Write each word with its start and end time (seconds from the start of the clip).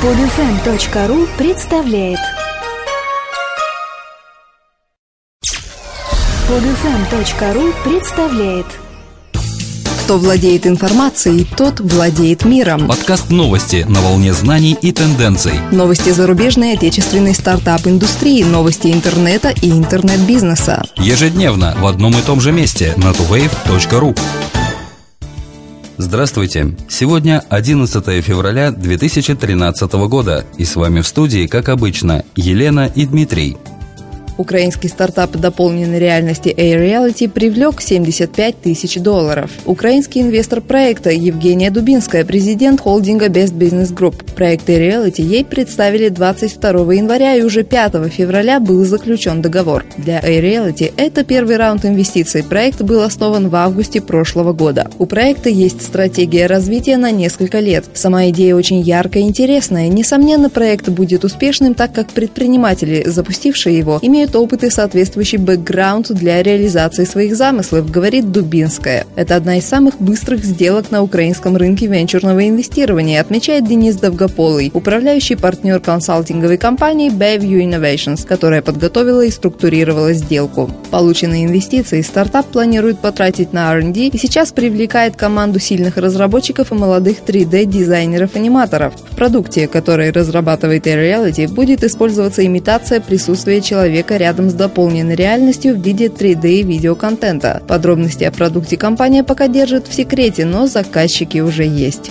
Подфм.ру 0.00 1.26
представляет 1.36 2.20
Подфм.ру 6.46 7.72
представляет 7.82 8.66
Кто 10.04 10.18
владеет 10.18 10.68
информацией, 10.68 11.44
тот 11.56 11.80
владеет 11.80 12.44
миром. 12.44 12.86
Подкаст 12.86 13.30
новости 13.30 13.84
на 13.88 14.00
волне 14.00 14.32
знаний 14.34 14.78
и 14.80 14.92
тенденций. 14.92 15.54
Новости 15.72 16.10
зарубежной 16.10 16.74
и 16.74 16.76
отечественной 16.76 17.34
стартап-индустрии, 17.34 18.44
новости 18.44 18.92
интернета 18.92 19.48
и 19.50 19.68
интернет-бизнеса. 19.68 20.84
Ежедневно 20.98 21.74
в 21.76 21.84
одном 21.88 22.12
и 22.12 22.22
том 22.22 22.40
же 22.40 22.52
месте 22.52 22.94
на 22.96 23.08
tuwave.ru. 23.08 24.16
Здравствуйте! 26.00 26.76
Сегодня 26.88 27.42
11 27.48 28.24
февраля 28.24 28.70
2013 28.70 29.92
года, 30.08 30.44
и 30.56 30.64
с 30.64 30.76
вами 30.76 31.00
в 31.00 31.08
студии, 31.08 31.48
как 31.48 31.68
обычно, 31.68 32.24
Елена 32.36 32.86
и 32.86 33.04
Дмитрий. 33.04 33.56
Украинский 34.38 34.88
стартап 34.88 35.32
дополненной 35.32 35.98
реальности 35.98 36.48
Air 36.48 36.78
Reality 36.78 37.28
привлек 37.28 37.80
75 37.80 38.62
тысяч 38.62 38.94
долларов. 38.94 39.50
Украинский 39.66 40.22
инвестор 40.22 40.60
проекта 40.60 41.10
Евгения 41.10 41.72
Дубинская, 41.72 42.24
президент 42.24 42.80
холдинга 42.80 43.26
Best 43.26 43.54
Business 43.54 43.92
Group. 43.92 44.14
Проект 44.36 44.68
Air 44.68 44.88
Reality 44.88 45.22
ей 45.22 45.44
представили 45.44 46.08
22 46.08 46.94
января 46.94 47.34
и 47.34 47.42
уже 47.42 47.64
5 47.64 48.08
февраля 48.12 48.60
был 48.60 48.84
заключен 48.84 49.42
договор. 49.42 49.84
Для 49.96 50.20
Air 50.20 50.42
Reality 50.42 50.92
это 50.96 51.24
первый 51.24 51.56
раунд 51.56 51.84
инвестиций. 51.84 52.44
Проект 52.44 52.82
был 52.82 53.02
основан 53.02 53.48
в 53.48 53.56
августе 53.56 54.00
прошлого 54.00 54.52
года. 54.52 54.88
У 55.00 55.06
проекта 55.06 55.48
есть 55.48 55.82
стратегия 55.82 56.46
развития 56.46 56.96
на 56.96 57.10
несколько 57.10 57.58
лет. 57.58 57.86
Сама 57.92 58.28
идея 58.28 58.54
очень 58.54 58.80
яркая 58.80 59.24
и 59.24 59.26
интересная. 59.26 59.88
Несомненно, 59.88 60.48
проект 60.48 60.88
будет 60.88 61.24
успешным, 61.24 61.74
так 61.74 61.92
как 61.92 62.06
предприниматели, 62.10 63.02
запустившие 63.04 63.76
его, 63.76 63.98
имеют 64.00 64.27
имеют 64.28 64.36
опыт 64.36 64.64
и 64.64 64.70
соответствующий 64.70 65.38
бэкграунд 65.38 66.08
для 66.10 66.42
реализации 66.42 67.04
своих 67.04 67.36
замыслов, 67.36 67.90
говорит 67.90 68.30
Дубинская. 68.30 69.06
Это 69.16 69.36
одна 69.36 69.58
из 69.58 69.64
самых 69.64 70.00
быстрых 70.00 70.44
сделок 70.44 70.90
на 70.90 71.02
украинском 71.02 71.56
рынке 71.56 71.86
венчурного 71.86 72.46
инвестирования, 72.48 73.20
отмечает 73.20 73.66
Денис 73.66 73.96
Довгополый, 73.96 74.70
управляющий 74.74 75.36
партнер 75.36 75.80
консалтинговой 75.80 76.58
компании 76.58 77.10
Bayview 77.10 77.62
Innovations, 77.62 78.26
которая 78.26 78.62
подготовила 78.62 79.24
и 79.24 79.30
структурировала 79.30 80.12
сделку. 80.12 80.70
Полученные 80.90 81.46
инвестиции 81.46 82.02
стартап 82.02 82.46
планирует 82.46 82.98
потратить 82.98 83.52
на 83.52 83.72
R&D 83.72 84.08
и 84.08 84.18
сейчас 84.18 84.52
привлекает 84.52 85.16
команду 85.16 85.58
сильных 85.58 85.96
разработчиков 85.96 86.72
и 86.72 86.74
молодых 86.74 87.18
3D-дизайнеров-аниматоров. 87.26 88.94
В 89.10 89.16
продукте, 89.16 89.68
который 89.68 90.10
разрабатывает 90.10 90.86
Air 90.86 91.02
Reality, 91.02 91.48
будет 91.48 91.84
использоваться 91.84 92.44
имитация 92.44 93.00
присутствия 93.00 93.60
человека 93.60 94.17
рядом 94.18 94.50
с 94.50 94.54
дополненной 94.54 95.14
реальностью 95.14 95.74
в 95.74 95.82
виде 95.82 96.08
3D 96.08 96.62
видеоконтента. 96.62 97.62
Подробности 97.66 98.24
о 98.24 98.32
продукте 98.32 98.76
компания 98.76 99.24
пока 99.24 99.48
держит 99.48 99.86
в 99.86 99.94
секрете, 99.94 100.44
но 100.44 100.66
заказчики 100.66 101.38
уже 101.38 101.64
есть. 101.64 102.10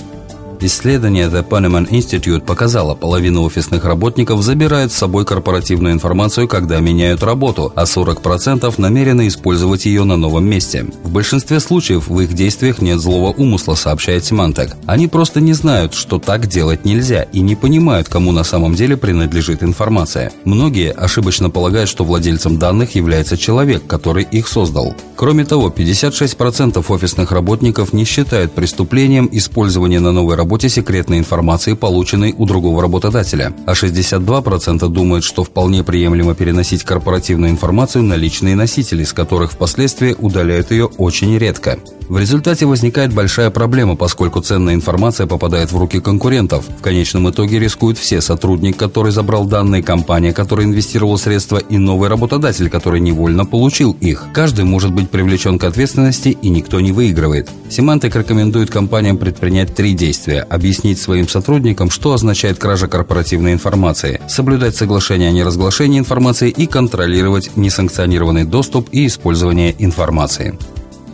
Исследование 0.60 1.28
The 1.28 1.48
Poneman 1.48 1.88
Institute 1.90 2.42
показало, 2.42 2.96
половина 2.96 3.42
офисных 3.42 3.86
работников 3.86 4.42
забирают 4.42 4.92
с 4.92 4.96
собой 4.96 5.24
корпоративную 5.24 5.94
информацию, 5.94 6.48
когда 6.48 6.80
меняют 6.80 7.22
работу, 7.22 7.72
а 7.76 7.84
40% 7.84 8.74
намерены 8.80 9.28
использовать 9.28 9.86
ее 9.86 10.04
на 10.04 10.18
новом 10.18 10.46
месте. 10.50 10.88
В 11.04 11.12
большинстве 11.12 11.60
случаев 11.60 12.08
в 12.08 12.20
их 12.22 12.34
действиях 12.34 12.82
нет 12.82 13.00
злого 13.00 13.32
умысла, 13.38 13.76
сообщает 13.76 14.24
Symantec. 14.24 14.74
Они 14.88 15.08
просто 15.08 15.42
не 15.42 15.54
знают, 15.54 15.94
что 15.94 16.18
так 16.18 16.48
делать 16.48 16.86
нельзя 16.86 17.22
и 17.22 17.42
не 17.42 17.56
понимают, 17.56 18.10
кому 18.10 18.32
на 18.32 18.44
самом 18.44 18.74
деле 18.74 18.98
принадлежит 18.98 19.62
информация. 19.62 20.32
Многие 20.44 20.92
ошибочно 20.92 21.52
полагают, 21.52 21.88
что 21.88 22.04
владельцем 22.04 22.58
данных 22.58 22.96
является 22.96 23.38
человек, 23.38 23.86
который 23.86 24.24
их 24.24 24.48
создал. 24.48 24.96
Кроме 25.16 25.46
того, 25.46 25.70
56% 25.70 26.84
офисных 26.90 27.32
работников 27.32 27.94
не 27.94 28.06
считают 28.06 28.54
преступлением 28.54 29.30
использование 29.32 30.00
на 30.00 30.12
новой 30.12 30.36
работе 30.36 30.47
работе 30.48 30.70
секретной 30.70 31.18
информации, 31.18 31.74
полученной 31.74 32.34
у 32.38 32.46
другого 32.46 32.82
работодателя, 32.82 33.54
а 33.66 33.74
62% 33.74 34.88
думают, 34.88 35.26
что 35.26 35.44
вполне 35.44 35.84
приемлемо 35.84 36.36
переносить 36.36 36.84
корпоративную 36.84 37.52
информацию 37.52 38.02
на 38.06 38.14
личные 38.14 38.56
носители, 38.56 39.04
с 39.04 39.12
которых 39.12 39.52
впоследствии 39.52 40.16
удаляют 40.18 40.72
ее 40.72 40.86
очень 40.86 41.38
редко. 41.38 41.78
В 42.10 42.18
результате 42.18 42.66
возникает 42.66 43.14
большая 43.14 43.50
проблема, 43.50 43.98
поскольку 43.98 44.40
ценная 44.42 44.76
информация 44.76 45.28
попадает 45.28 45.74
в 45.74 45.78
руки 45.78 46.00
конкурентов. 46.00 46.66
В 46.80 46.82
конечном 46.82 47.30
итоге 47.30 47.60
рискуют 47.60 47.98
все 47.98 48.22
сотрудник, 48.22 48.78
который 48.78 49.12
забрал 49.12 49.46
данные, 49.46 49.84
компания, 49.84 50.32
которая 50.32 50.68
инвестировала 50.68 51.18
средства, 51.18 51.58
и 51.58 51.78
новый 51.78 52.08
работодатель, 52.08 52.70
который 52.70 53.02
невольно 53.02 53.46
получил 53.46 53.92
их. 54.00 54.28
Каждый 54.34 54.64
может 54.64 54.94
быть 54.94 55.10
привлечен 55.10 55.60
к 55.60 55.66
ответственности, 55.66 56.30
и 56.30 56.50
никто 56.50 56.80
не 56.80 56.94
выигрывает. 56.94 57.50
Семантик 57.70 58.16
рекомендует 58.16 58.70
компаниям 58.70 59.18
предпринять 59.18 59.76
три 59.76 59.94
действия 59.94 60.42
объяснить 60.42 61.02
своим 61.02 61.28
сотрудникам, 61.28 61.90
что 61.90 62.14
означает 62.14 62.58
кража 62.58 62.88
корпоративной 62.88 63.52
информации, 63.52 64.22
соблюдать 64.30 64.78
соглашение 64.78 65.30
о 65.30 65.34
неразглашении 65.34 66.00
информации 66.00 66.50
и 66.50 66.68
контролировать 66.68 67.58
несанкционированный 67.58 68.46
доступ 68.46 68.88
и 68.94 69.08
использование 69.08 69.76
информации. 69.78 70.58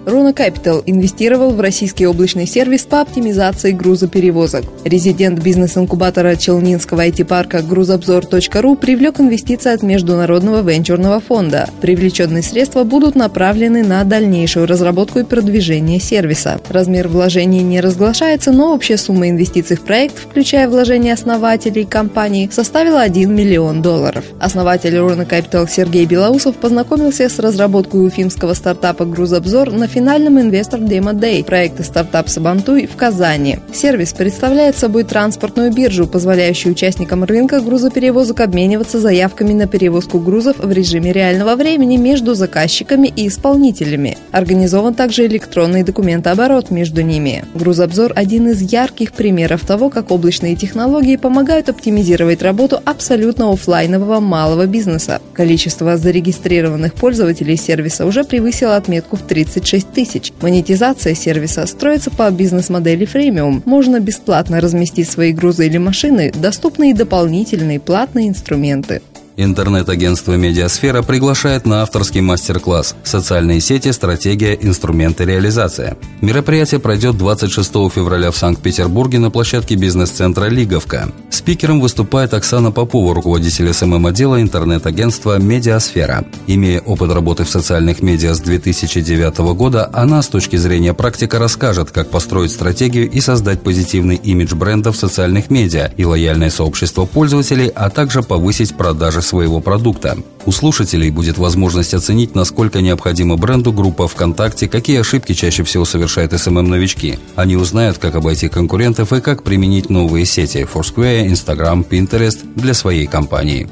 Руна 0.05 0.33
Capital 0.33 0.83
инвестировал 0.85 1.51
в 1.51 1.61
российский 1.61 2.05
облачный 2.05 2.45
сервис 2.45 2.83
по 2.83 2.99
оптимизации 2.99 3.71
грузоперевозок. 3.71 4.65
Резидент 4.83 5.41
бизнес-инкубатора 5.41 6.35
Челнинского 6.35 7.07
IT-парка 7.07 7.61
грузобзор.ру 7.61 8.75
привлек 8.75 9.21
инвестиции 9.21 9.71
от 9.71 9.81
Международного 9.81 10.61
венчурного 10.61 11.21
фонда. 11.21 11.69
Привлеченные 11.79 12.43
средства 12.43 12.83
будут 12.83 13.15
направлены 13.15 13.83
на 13.83 14.03
дальнейшую 14.03 14.67
разработку 14.67 15.19
и 15.19 15.23
продвижение 15.23 16.01
сервиса. 16.01 16.59
Размер 16.67 17.07
вложений 17.07 17.61
не 17.61 17.79
разглашается, 17.79 18.51
но 18.51 18.73
общая 18.73 18.97
сумма 18.97 19.29
инвестиций 19.29 19.77
в 19.77 19.81
проект, 19.81 20.17
включая 20.17 20.67
вложения 20.67 21.13
основателей 21.13 21.85
компании, 21.85 22.49
составила 22.51 23.01
1 23.01 23.33
миллион 23.33 23.81
долларов. 23.81 24.25
Основатель 24.39 24.97
Руна 24.97 25.23
Capital 25.23 25.69
Сергей 25.69 26.05
Белоусов 26.05 26.57
познакомился 26.57 27.29
с 27.29 27.39
разработкой 27.39 28.05
уфимского 28.05 28.53
стартапа 28.53 29.05
«Грузобзор» 29.05 29.71
на 29.71 29.87
финальном 29.93 30.39
инвестор 30.39 30.79
Demo 30.79 31.13
Day 31.13 31.43
проекта 31.43 31.83
стартап 31.83 32.27
Сабантуй 32.27 32.87
в 32.87 32.95
Казани. 32.95 33.59
Сервис 33.71 34.11
представляет 34.13 34.75
собой 34.75 35.03
транспортную 35.03 35.71
биржу, 35.71 36.07
позволяющую 36.07 36.71
участникам 36.71 37.23
рынка 37.23 37.61
грузоперевозок 37.61 38.39
обмениваться 38.39 38.99
заявками 38.99 39.53
на 39.53 39.67
перевозку 39.67 40.17
грузов 40.17 40.57
в 40.57 40.71
режиме 40.71 41.13
реального 41.13 41.55
времени 41.55 41.97
между 41.97 42.33
заказчиками 42.33 43.07
и 43.07 43.27
исполнителями. 43.27 44.17
Организован 44.31 44.95
также 44.95 45.27
электронный 45.27 45.83
документооборот 45.83 46.71
между 46.71 47.03
ними. 47.03 47.45
Грузобзор– 47.53 48.13
один 48.15 48.47
из 48.47 48.61
ярких 48.61 49.13
примеров 49.13 49.63
того, 49.63 49.91
как 49.91 50.09
облачные 50.09 50.55
технологии 50.55 51.17
помогают 51.17 51.69
оптимизировать 51.69 52.41
работу 52.41 52.79
абсолютно 52.83 53.51
офлайнового 53.51 54.19
малого 54.19 54.65
бизнеса. 54.65 55.21
Количество 55.33 55.97
зарегистрированных 55.97 56.95
пользователей 56.95 57.57
сервиса 57.57 58.07
уже 58.07 58.23
превысило 58.23 58.75
отметку 58.75 59.17
в 59.17 59.21
36 59.21 59.82
6 59.83 59.91
тысяч. 59.91 60.33
Монетизация 60.41 61.13
сервиса 61.13 61.65
строится 61.65 62.09
по 62.09 62.29
бизнес-модели 62.31 63.05
фремиум. 63.05 63.61
Можно 63.65 63.99
бесплатно 63.99 64.61
разместить 64.61 65.09
свои 65.09 65.33
грузы 65.33 65.67
или 65.67 65.77
машины, 65.77 66.31
доступны 66.33 66.91
и 66.91 66.93
дополнительные 66.93 67.79
платные 67.79 68.29
инструменты. 68.29 69.01
Интернет-агентство 69.35 70.33
«Медиасфера» 70.33 71.01
приглашает 71.01 71.65
на 71.65 71.81
авторский 71.81 72.21
мастер-класс 72.21 72.95
«Социальные 73.03 73.61
сети. 73.61 73.91
Стратегия. 73.91 74.53
Инструменты. 74.53 75.25
Реализация». 75.25 75.97
Мероприятие 76.21 76.79
пройдет 76.79 77.17
26 77.17 77.71
февраля 77.91 78.29
в 78.29 78.37
Санкт-Петербурге 78.37 79.17
на 79.17 79.31
площадке 79.31 79.73
бизнес-центра 79.73 80.45
«Лиговка». 80.45 81.11
Спикером 81.31 81.81
выступает 81.81 82.35
Оксана 82.35 82.71
Попова, 82.71 83.15
руководитель 83.15 83.73
СММ-отдела 83.73 84.39
интернет-агентства 84.39 85.39
«Медиасфера». 85.39 86.25
Имея 86.45 86.81
опыт 86.81 87.11
работы 87.11 87.43
в 87.43 87.49
социальных 87.49 88.03
медиа 88.03 88.35
с 88.35 88.39
2009 88.39 89.55
года, 89.55 89.89
она 89.93 90.21
с 90.21 90.27
точки 90.27 90.57
зрения 90.57 90.93
практика 90.93 91.39
расскажет, 91.39 91.89
как 91.89 92.11
построить 92.11 92.51
стратегию 92.51 93.09
и 93.09 93.19
создать 93.19 93.63
позитивный 93.63 94.15
имидж 94.15 94.53
бренда 94.53 94.91
в 94.91 94.95
социальных 94.95 95.49
медиа 95.49 95.91
и 95.97 96.05
лояльное 96.05 96.51
сообщество 96.51 97.05
пользователей, 97.05 97.71
а 97.73 97.89
также 97.89 98.21
повысить 98.21 98.77
продажи 98.77 99.22
своего 99.23 99.59
продукта. 99.59 100.17
У 100.45 100.51
слушателей 100.51 101.09
будет 101.09 101.37
возможность 101.37 101.93
оценить, 101.93 102.35
насколько 102.35 102.81
необходима 102.81 103.37
бренду 103.37 103.71
группа 103.71 104.07
ВКонтакте, 104.07 104.67
какие 104.67 104.99
ошибки 104.99 105.33
чаще 105.33 105.63
всего 105.63 105.85
совершают 105.85 106.33
SMM-новички. 106.33 107.17
Они 107.35 107.55
узнают, 107.55 107.97
как 107.97 108.15
обойти 108.15 108.49
конкурентов 108.49 109.13
и 109.13 109.21
как 109.21 109.43
применить 109.43 109.89
новые 109.89 110.25
сети 110.25 110.67
Foursquare, 110.71 111.27
Instagram, 111.27 111.85
Pinterest 111.89 112.39
для 112.55 112.73
своей 112.73 113.07
компании. 113.07 113.69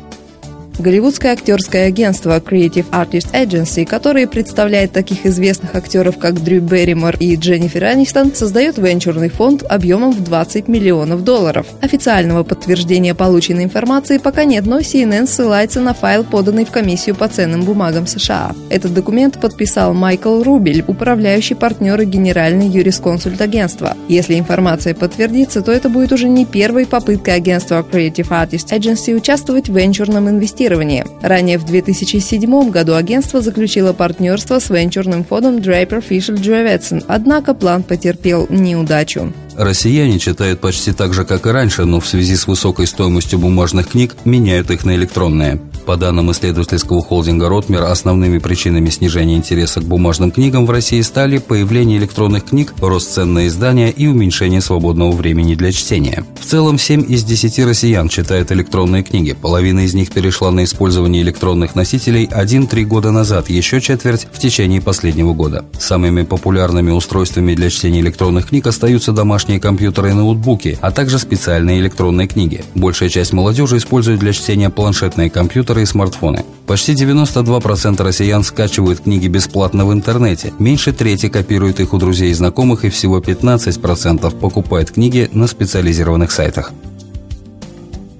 Голливудское 0.79 1.33
актерское 1.33 1.87
агентство 1.87 2.39
Creative 2.39 2.89
Artist 2.91 3.33
Agency, 3.33 3.85
которое 3.85 4.25
представляет 4.25 4.91
таких 4.93 5.25
известных 5.25 5.75
актеров, 5.75 6.17
как 6.17 6.41
Дрю 6.41 6.61
Берримор 6.61 7.17
и 7.19 7.35
Дженнифер 7.35 7.83
Анистон, 7.83 8.33
создает 8.33 8.77
венчурный 8.77 9.29
фонд 9.29 9.63
объемом 9.69 10.11
в 10.11 10.23
20 10.23 10.67
миллионов 10.67 11.23
долларов. 11.23 11.67
Официального 11.81 12.43
подтверждения 12.43 13.13
полученной 13.13 13.65
информации 13.65 14.17
пока 14.17 14.43
нет, 14.43 14.65
но 14.65 14.79
CNN 14.79 15.27
ссылается 15.27 15.81
на 15.81 15.93
файл, 15.93 16.23
поданный 16.23 16.65
в 16.65 16.71
комиссию 16.71 17.15
по 17.15 17.27
ценным 17.27 17.61
бумагам 17.61 18.07
США. 18.07 18.55
Этот 18.69 18.93
документ 18.93 19.39
подписал 19.39 19.93
Майкл 19.93 20.41
Рубель, 20.41 20.83
управляющий 20.87 21.53
партнер 21.53 21.99
и 22.01 22.05
генеральный 22.05 22.67
юрисконсульт 22.67 23.39
агентства. 23.41 23.95
Если 24.07 24.39
информация 24.39 24.95
подтвердится, 24.95 25.61
то 25.61 25.71
это 25.71 25.89
будет 25.89 26.11
уже 26.11 26.27
не 26.27 26.45
первой 26.45 26.87
попыткой 26.87 27.35
агентства 27.35 27.85
Creative 27.89 28.29
Artist 28.29 28.69
Agency 28.71 29.15
участвовать 29.15 29.69
в 29.69 29.77
венчурном 29.77 30.29
инвестировании. 30.29 30.70
Ранее 31.21 31.57
в 31.57 31.65
2007 31.65 32.69
году 32.69 32.95
агентство 32.95 33.41
заключило 33.41 33.93
партнерство 33.93 34.59
с 34.59 34.69
венчурным 34.69 35.23
фондом 35.23 35.57
Draper 35.57 36.03
Fisher 36.07 36.35
Dravetson, 36.35 37.03
однако 37.07 37.53
план 37.53 37.83
потерпел 37.83 38.47
неудачу. 38.49 39.33
Россияне 39.55 40.19
читают 40.19 40.59
почти 40.59 40.93
так 40.93 41.13
же, 41.13 41.25
как 41.25 41.45
и 41.45 41.49
раньше, 41.49 41.85
но 41.85 41.99
в 41.99 42.07
связи 42.07 42.35
с 42.35 42.47
высокой 42.47 42.87
стоимостью 42.87 43.39
бумажных 43.39 43.89
книг 43.89 44.15
меняют 44.25 44.71
их 44.71 44.85
на 44.85 44.95
электронные. 44.95 45.59
По 45.85 45.97
данным 45.97 46.31
исследовательского 46.31 47.01
холдинга 47.01 47.49
«Ротмер», 47.49 47.83
основными 47.83 48.37
причинами 48.37 48.89
снижения 48.89 49.35
интереса 49.35 49.81
к 49.81 49.83
бумажным 49.83 50.31
книгам 50.31 50.65
в 50.65 50.69
России 50.69 51.01
стали 51.01 51.39
появление 51.39 51.97
электронных 51.97 52.45
книг, 52.45 52.73
рост 52.79 53.13
цен 53.13 53.33
на 53.33 53.47
издания 53.47 53.89
и 53.89 54.07
уменьшение 54.07 54.61
свободного 54.61 55.11
времени 55.11 55.55
для 55.55 55.71
чтения. 55.71 56.23
В 56.39 56.45
целом, 56.45 56.77
7 56.77 57.03
из 57.07 57.23
10 57.23 57.59
россиян 57.65 58.09
читают 58.09 58.51
электронные 58.51 59.03
книги. 59.03 59.33
Половина 59.33 59.81
из 59.81 59.93
них 59.93 60.11
перешла 60.11 60.51
на 60.51 60.63
использование 60.63 61.23
электронных 61.23 61.75
носителей 61.75 62.25
1-3 62.25 62.83
года 62.83 63.11
назад, 63.11 63.49
еще 63.49 63.81
четверть 63.81 64.27
в 64.31 64.39
течение 64.39 64.81
последнего 64.81 65.33
года. 65.33 65.65
Самыми 65.79 66.23
популярными 66.23 66.91
устройствами 66.91 67.55
для 67.55 67.69
чтения 67.69 68.01
электронных 68.01 68.49
книг 68.49 68.67
остаются 68.67 69.13
домашние 69.13 69.59
компьютеры 69.59 70.11
и 70.11 70.13
ноутбуки, 70.13 70.77
а 70.81 70.91
также 70.91 71.17
специальные 71.17 71.79
электронные 71.79 72.27
книги. 72.27 72.63
Большая 72.75 73.09
часть 73.09 73.33
молодежи 73.33 73.77
использует 73.77 74.19
для 74.19 74.31
чтения 74.31 74.69
планшетные 74.69 75.29
компьютеры 75.29 75.70
компьютеры 75.71 75.83
и 75.83 75.85
смартфоны. 75.85 76.45
Почти 76.67 76.93
92% 76.93 78.03
россиян 78.03 78.43
скачивают 78.43 79.01
книги 79.01 79.27
бесплатно 79.27 79.85
в 79.85 79.93
интернете, 79.93 80.51
меньше 80.59 80.93
трети 80.93 81.29
копируют 81.29 81.79
их 81.79 81.93
у 81.93 81.97
друзей 81.97 82.31
и 82.31 82.33
знакомых 82.33 82.85
и 82.85 82.89
всего 82.89 83.19
15% 83.19 84.39
покупают 84.39 84.91
книги 84.91 85.29
на 85.33 85.47
специализированных 85.47 86.31
сайтах. 86.31 86.71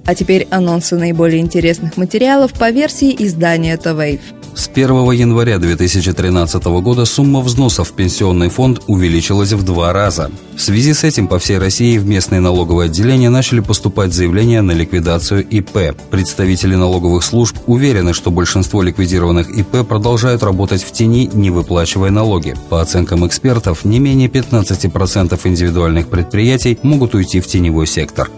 А 0.04 0.14
теперь 0.14 0.48
анонсы 0.50 0.96
наиболее 0.96 1.40
интересных 1.40 1.96
материалов 1.96 2.52
по 2.52 2.70
версии 2.70 3.14
издания 3.18 3.76
Wave. 3.76 4.41
С 4.54 4.68
1 4.68 5.10
января 5.12 5.58
2013 5.58 6.64
года 6.64 7.06
сумма 7.06 7.40
взносов 7.40 7.88
в 7.88 7.92
пенсионный 7.94 8.50
фонд 8.50 8.82
увеличилась 8.86 9.52
в 9.52 9.62
два 9.62 9.94
раза. 9.94 10.30
В 10.54 10.60
связи 10.60 10.92
с 10.92 11.04
этим 11.04 11.26
по 11.26 11.38
всей 11.38 11.56
России 11.56 11.96
в 11.96 12.06
местные 12.06 12.40
налоговые 12.40 12.86
отделения 12.86 13.30
начали 13.30 13.60
поступать 13.60 14.12
заявления 14.12 14.60
на 14.60 14.72
ликвидацию 14.72 15.46
ИП. 15.48 15.96
Представители 16.10 16.74
налоговых 16.74 17.24
служб 17.24 17.56
уверены, 17.66 18.12
что 18.12 18.30
большинство 18.30 18.82
ликвидированных 18.82 19.48
ИП 19.48 19.86
продолжают 19.88 20.42
работать 20.42 20.84
в 20.84 20.92
тени, 20.92 21.30
не 21.32 21.50
выплачивая 21.50 22.10
налоги. 22.10 22.54
По 22.68 22.82
оценкам 22.82 23.26
экспертов, 23.26 23.86
не 23.86 24.00
менее 24.00 24.28
15% 24.28 25.40
индивидуальных 25.44 26.08
предприятий 26.08 26.78
могут 26.82 27.14
уйти 27.14 27.40
в 27.40 27.46
теневой 27.46 27.86
сектор. 27.86 28.28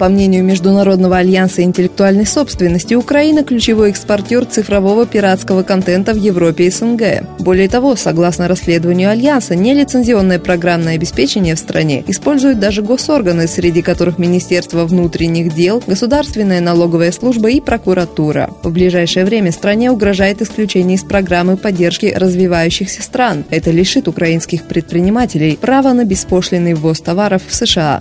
По 0.00 0.08
мнению 0.08 0.42
Международного 0.44 1.18
альянса 1.18 1.62
интеллектуальной 1.62 2.24
собственности, 2.24 2.94
Украина– 2.94 3.44
ключевой 3.44 3.90
экспортер 3.90 4.46
цифрового 4.46 5.04
пиратского 5.04 5.62
контента 5.62 6.14
в 6.14 6.16
Европе 6.16 6.64
и 6.64 6.70
СНГ. 6.70 7.38
Более 7.38 7.68
того, 7.68 7.94
согласно 7.96 8.48
расследованию 8.48 9.10
Альянса, 9.10 9.56
нелицензионное 9.56 10.38
программное 10.38 10.94
обеспечение 10.94 11.54
в 11.54 11.58
стране 11.58 12.02
используют 12.06 12.58
даже 12.58 12.80
госорганы, 12.80 13.46
среди 13.46 13.82
которых 13.82 14.16
Министерство 14.16 14.86
внутренних 14.86 15.54
дел, 15.54 15.82
Государственная 15.86 16.62
налоговая 16.62 17.12
служба 17.12 17.50
и 17.50 17.60
прокуратура. 17.60 18.48
В 18.62 18.72
ближайшее 18.72 19.26
время 19.26 19.52
стране 19.52 19.90
угрожает 19.90 20.40
исключение 20.40 20.96
из 20.96 21.02
программы 21.02 21.58
поддержки 21.58 22.06
развивающихся 22.06 23.02
стран. 23.02 23.44
Это 23.50 23.70
лишит 23.70 24.08
украинских 24.08 24.62
предпринимателей 24.62 25.58
права 25.60 25.92
на 25.92 26.06
беспошлинный 26.06 26.72
ввоз 26.72 27.02
товаров 27.02 27.42
в 27.46 27.54
США. 27.54 28.00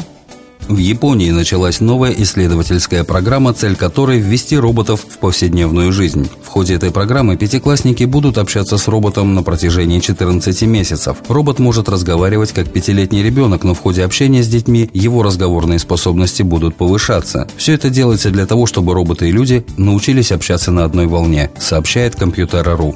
В 0.70 0.78
Японии 0.78 1.32
началась 1.32 1.80
новая 1.80 2.12
исследовательская 2.12 3.04
программа, 3.04 3.56
цель 3.56 3.76
которой– 3.76 4.20
ввести 4.20 4.56
роботов 4.56 5.04
в 5.10 5.18
повседневную 5.18 5.92
жизнь. 5.92 6.30
В 6.44 6.48
ходе 6.48 6.76
этой 6.76 6.92
программы 6.92 7.38
пятиклассники 7.38 8.04
будут 8.04 8.38
общаться 8.38 8.78
с 8.78 8.88
роботом 8.88 9.34
на 9.34 9.42
протяжении 9.42 10.00
14 10.00 10.62
месяцев. 10.68 11.18
Робот 11.28 11.58
может 11.58 11.90
разговаривать 11.90 12.52
как 12.52 12.72
пятилетний 12.72 13.24
ребенок, 13.24 13.64
но 13.64 13.74
в 13.74 13.80
ходе 13.80 14.04
общения 14.04 14.44
с 14.44 14.48
детьми 14.48 14.88
его 14.94 15.24
разговорные 15.24 15.80
способности 15.80 16.44
будут 16.44 16.76
повышаться. 16.76 17.48
Все 17.58 17.74
это 17.74 17.90
делается 17.90 18.30
для 18.30 18.46
того, 18.46 18.68
чтобы 18.68 18.94
роботы 18.94 19.30
и 19.30 19.32
люди 19.32 19.66
научились 19.76 20.32
общаться 20.32 20.70
на 20.70 20.86
одной 20.86 21.08
волне, 21.08 21.50
сообщает 21.58 22.16
Компьютера.ру. 22.16 22.96